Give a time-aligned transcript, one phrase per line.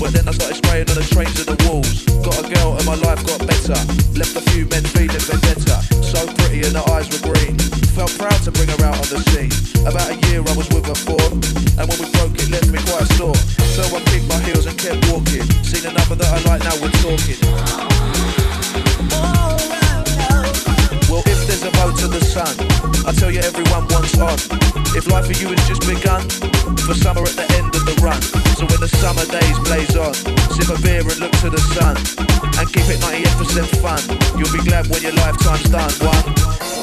[0.00, 2.04] But then I started spraying on the trains and the walls.
[2.24, 3.76] Got a girl and my life got better.
[4.16, 5.82] Left a few men feeling vendetta.
[6.02, 7.58] So pretty and her eyes were green.
[7.92, 9.52] Felt proud to bring her out on the scene.
[9.86, 11.20] About a year I was with her for,
[11.78, 13.36] and when we broke it left me quite sore.
[13.76, 15.44] So I kicked my heels and kept walking.
[15.62, 17.38] Seen another that I like now we're talking.
[21.10, 22.54] Well, if there's a to the sun,
[23.06, 24.34] I tell you everyone wants on.
[24.96, 26.22] If life for you has just begun,
[26.86, 28.20] for summer at the end of the run.
[28.56, 30.14] So when the summer days blaze on,
[30.54, 31.96] sip a beer and look to the sun,
[32.58, 34.00] and keep it 98% fun.
[34.38, 35.92] You'll be glad when your lifetime's done.
[36.00, 36.73] One.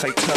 [0.00, 0.33] Take turns.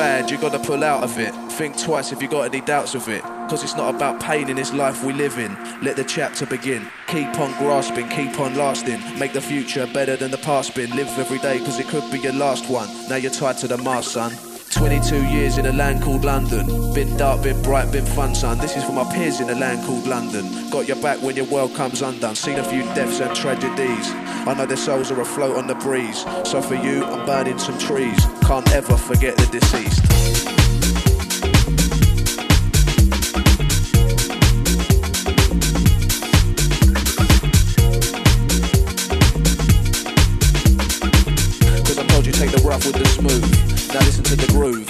[0.00, 1.30] Bad, you gotta pull out of it.
[1.52, 3.22] Think twice if you got any doubts of it.
[3.50, 5.52] Cause it's not about pain in this life we live in.
[5.82, 6.88] Let the chapter begin.
[7.06, 8.98] Keep on grasping, keep on lasting.
[9.18, 10.88] Make the future better than the past been.
[10.96, 12.88] Live every day cause it could be your last one.
[13.10, 14.32] Now you're tied to the mast, son.
[14.70, 16.94] 22 years in a land called London.
[16.94, 18.58] Been dark, been bright, been fun, son.
[18.58, 20.70] This is for my peers in a land called London.
[20.70, 22.36] Got your back when your world comes undone.
[22.36, 24.10] Seen a few deaths and tragedies.
[24.46, 26.24] I know their souls are afloat on the breeze.
[26.44, 28.24] So for you, I'm burning some trees.
[28.42, 30.04] Can't ever forget the deceased.
[42.40, 43.69] Take the rough with the smooth.
[43.92, 44.89] Now listen to the groove.